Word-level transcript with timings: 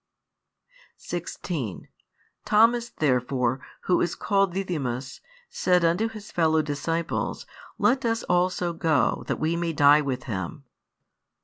16 0.97 1.87
Thomas 2.43 2.89
therefore, 2.89 3.63
who 3.81 4.01
is 4.01 4.15
called 4.15 4.51
Didymus, 4.53 5.21
said 5.47 5.85
unto 5.85 6.07
his 6.09 6.31
fellow 6.31 6.63
disciples, 6.63 7.45
Let 7.77 8.03
us 8.03 8.23
also 8.23 8.73
go, 8.73 9.23
that 9.27 9.39
we 9.39 9.55
may 9.55 9.73
die 9.73 10.01
with 10.01 10.23
Him. 10.23 10.63